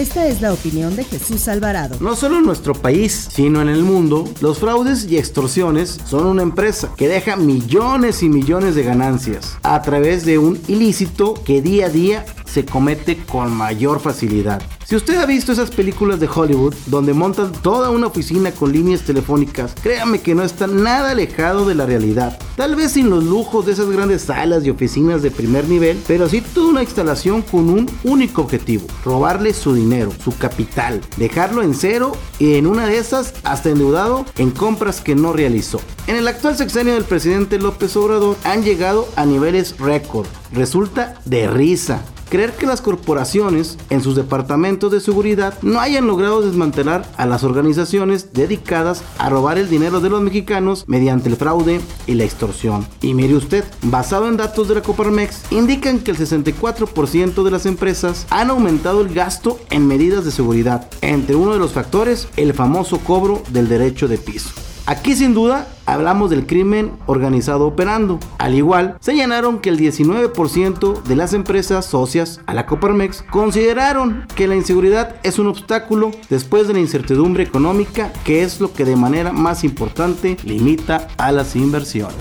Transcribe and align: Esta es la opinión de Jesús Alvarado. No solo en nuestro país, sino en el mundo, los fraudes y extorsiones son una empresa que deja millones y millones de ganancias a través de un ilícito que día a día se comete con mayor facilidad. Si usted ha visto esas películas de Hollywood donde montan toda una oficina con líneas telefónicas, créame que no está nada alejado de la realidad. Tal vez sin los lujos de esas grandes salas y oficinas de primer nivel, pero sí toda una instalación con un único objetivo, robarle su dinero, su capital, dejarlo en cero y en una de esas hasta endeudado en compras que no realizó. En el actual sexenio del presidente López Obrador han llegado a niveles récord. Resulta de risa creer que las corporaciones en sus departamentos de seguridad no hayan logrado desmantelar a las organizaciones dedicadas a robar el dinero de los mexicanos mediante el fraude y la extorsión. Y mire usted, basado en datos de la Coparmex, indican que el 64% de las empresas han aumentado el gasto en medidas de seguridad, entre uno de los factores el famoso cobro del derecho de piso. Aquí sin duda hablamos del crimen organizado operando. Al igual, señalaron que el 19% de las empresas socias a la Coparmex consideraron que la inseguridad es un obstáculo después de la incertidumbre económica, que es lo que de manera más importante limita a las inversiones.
Esta 0.00 0.26
es 0.26 0.40
la 0.40 0.54
opinión 0.54 0.96
de 0.96 1.04
Jesús 1.04 1.46
Alvarado. 1.46 1.98
No 2.00 2.16
solo 2.16 2.38
en 2.38 2.46
nuestro 2.46 2.72
país, 2.72 3.28
sino 3.30 3.60
en 3.60 3.68
el 3.68 3.82
mundo, 3.82 4.24
los 4.40 4.58
fraudes 4.58 5.04
y 5.10 5.18
extorsiones 5.18 6.00
son 6.06 6.26
una 6.26 6.42
empresa 6.42 6.90
que 6.96 7.06
deja 7.06 7.36
millones 7.36 8.22
y 8.22 8.30
millones 8.30 8.74
de 8.74 8.82
ganancias 8.82 9.58
a 9.62 9.82
través 9.82 10.24
de 10.24 10.38
un 10.38 10.58
ilícito 10.68 11.34
que 11.44 11.60
día 11.60 11.84
a 11.84 11.88
día 11.90 12.24
se 12.50 12.64
comete 12.64 13.16
con 13.24 13.52
mayor 13.52 14.00
facilidad. 14.00 14.60
Si 14.84 14.96
usted 14.96 15.18
ha 15.18 15.26
visto 15.26 15.52
esas 15.52 15.70
películas 15.70 16.18
de 16.18 16.28
Hollywood 16.28 16.74
donde 16.86 17.14
montan 17.14 17.52
toda 17.52 17.90
una 17.90 18.08
oficina 18.08 18.50
con 18.50 18.72
líneas 18.72 19.02
telefónicas, 19.02 19.72
créame 19.80 20.20
que 20.20 20.34
no 20.34 20.42
está 20.42 20.66
nada 20.66 21.12
alejado 21.12 21.64
de 21.64 21.76
la 21.76 21.86
realidad. 21.86 22.38
Tal 22.56 22.74
vez 22.74 22.92
sin 22.92 23.08
los 23.08 23.22
lujos 23.22 23.66
de 23.66 23.72
esas 23.72 23.88
grandes 23.88 24.22
salas 24.22 24.64
y 24.64 24.70
oficinas 24.70 25.22
de 25.22 25.30
primer 25.30 25.68
nivel, 25.68 26.02
pero 26.08 26.28
sí 26.28 26.40
toda 26.40 26.70
una 26.70 26.82
instalación 26.82 27.42
con 27.42 27.70
un 27.70 27.88
único 28.02 28.42
objetivo, 28.42 28.86
robarle 29.04 29.54
su 29.54 29.74
dinero, 29.74 30.12
su 30.24 30.36
capital, 30.36 31.00
dejarlo 31.16 31.62
en 31.62 31.74
cero 31.74 32.12
y 32.40 32.54
en 32.54 32.66
una 32.66 32.86
de 32.86 32.98
esas 32.98 33.34
hasta 33.44 33.70
endeudado 33.70 34.26
en 34.38 34.50
compras 34.50 35.00
que 35.00 35.14
no 35.14 35.32
realizó. 35.32 35.80
En 36.08 36.16
el 36.16 36.26
actual 36.26 36.56
sexenio 36.56 36.94
del 36.94 37.04
presidente 37.04 37.60
López 37.60 37.94
Obrador 37.94 38.36
han 38.42 38.64
llegado 38.64 39.08
a 39.14 39.24
niveles 39.24 39.78
récord. 39.78 40.26
Resulta 40.52 41.14
de 41.24 41.46
risa 41.46 42.02
creer 42.30 42.52
que 42.52 42.64
las 42.64 42.80
corporaciones 42.80 43.76
en 43.90 44.00
sus 44.00 44.16
departamentos 44.16 44.90
de 44.90 45.00
seguridad 45.00 45.54
no 45.60 45.80
hayan 45.80 46.06
logrado 46.06 46.40
desmantelar 46.40 47.04
a 47.18 47.26
las 47.26 47.44
organizaciones 47.44 48.32
dedicadas 48.32 49.02
a 49.18 49.28
robar 49.28 49.58
el 49.58 49.68
dinero 49.68 50.00
de 50.00 50.08
los 50.08 50.22
mexicanos 50.22 50.84
mediante 50.86 51.28
el 51.28 51.36
fraude 51.36 51.80
y 52.06 52.14
la 52.14 52.24
extorsión. 52.24 52.86
Y 53.02 53.12
mire 53.12 53.34
usted, 53.34 53.64
basado 53.82 54.28
en 54.28 54.36
datos 54.36 54.68
de 54.68 54.76
la 54.76 54.82
Coparmex, 54.82 55.50
indican 55.50 55.98
que 55.98 56.12
el 56.12 56.16
64% 56.16 57.42
de 57.42 57.50
las 57.50 57.66
empresas 57.66 58.26
han 58.30 58.50
aumentado 58.50 59.02
el 59.02 59.12
gasto 59.12 59.58
en 59.70 59.86
medidas 59.86 60.24
de 60.24 60.30
seguridad, 60.30 60.88
entre 61.02 61.34
uno 61.36 61.52
de 61.52 61.58
los 61.58 61.72
factores 61.72 62.28
el 62.36 62.54
famoso 62.54 62.98
cobro 62.98 63.42
del 63.50 63.68
derecho 63.68 64.08
de 64.08 64.18
piso. 64.18 64.50
Aquí 64.90 65.14
sin 65.14 65.34
duda 65.34 65.68
hablamos 65.86 66.30
del 66.30 66.48
crimen 66.48 66.90
organizado 67.06 67.64
operando. 67.64 68.18
Al 68.38 68.56
igual, 68.56 68.96
señalaron 68.98 69.60
que 69.60 69.68
el 69.68 69.78
19% 69.78 71.04
de 71.04 71.14
las 71.14 71.32
empresas 71.32 71.86
socias 71.86 72.40
a 72.46 72.54
la 72.54 72.66
Coparmex 72.66 73.22
consideraron 73.22 74.26
que 74.34 74.48
la 74.48 74.56
inseguridad 74.56 75.14
es 75.22 75.38
un 75.38 75.46
obstáculo 75.46 76.10
después 76.28 76.66
de 76.66 76.74
la 76.74 76.80
incertidumbre 76.80 77.44
económica, 77.44 78.12
que 78.24 78.42
es 78.42 78.60
lo 78.60 78.72
que 78.72 78.84
de 78.84 78.96
manera 78.96 79.30
más 79.30 79.62
importante 79.62 80.36
limita 80.42 81.06
a 81.18 81.30
las 81.30 81.54
inversiones. 81.54 82.16